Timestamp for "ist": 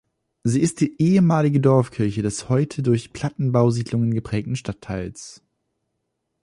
0.59-0.79